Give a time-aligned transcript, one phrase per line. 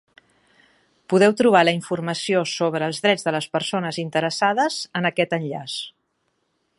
[1.13, 5.81] Podeu trobar la informació sobre els drets de les persones interessades en aquest enllaç.